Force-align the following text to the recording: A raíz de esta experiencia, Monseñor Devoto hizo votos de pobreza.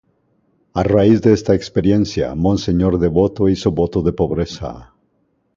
A 0.73 0.81
raíz 0.81 1.21
de 1.21 1.31
esta 1.31 1.53
experiencia, 1.53 2.33
Monseñor 2.33 2.97
Devoto 2.97 3.47
hizo 3.53 3.69
votos 3.81 4.03
de 4.03 4.13
pobreza. 4.21 4.95